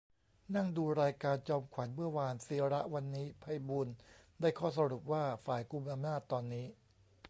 [0.55, 3.95] นั่งดูรายการจอมขวัญ เมื่อวาน สิระ วันนี้ ไพบูลย์
[4.41, 6.65] ได้ข้อสรุปว่า ฝ่ายกุมอำนาจตอนนี้